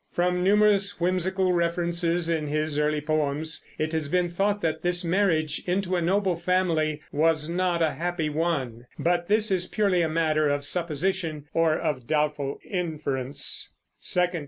From 0.11 0.43
numerous 0.43 0.99
whimsical 0.99 1.53
references 1.53 2.27
in 2.27 2.47
his 2.47 2.79
early 2.79 3.01
poems, 3.01 3.63
it 3.77 3.91
has 3.93 4.07
been 4.09 4.29
thought 4.31 4.59
that 4.61 4.81
this 4.81 5.03
marriage 5.03 5.61
into 5.67 5.95
a 5.95 6.01
noble 6.01 6.35
family 6.35 7.03
was 7.11 7.47
not 7.47 7.83
a 7.83 7.91
happy 7.91 8.27
one; 8.27 8.87
but 8.97 9.27
this 9.27 9.51
is 9.51 9.67
purely 9.67 10.01
a 10.01 10.09
matter 10.09 10.49
of 10.49 10.65
supposition 10.65 11.45
or 11.53 11.77
of 11.77 12.07
doubtful 12.07 12.57
inference. 12.67 13.73